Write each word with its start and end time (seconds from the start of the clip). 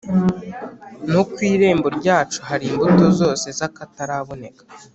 no 1.11 1.21
ku 1.31 1.37
irembo 1.53 1.87
ryacu 1.99 2.39
hari 2.49 2.63
imbuto 2.71 3.05
zose 3.19 3.47
z’akataraboneka, 3.57 4.63